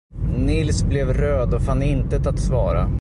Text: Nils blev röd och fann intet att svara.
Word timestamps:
Nils 0.45 0.83
blev 0.83 1.13
röd 1.13 1.53
och 1.53 1.61
fann 1.63 1.83
intet 1.83 2.27
att 2.27 2.39
svara. 2.39 2.91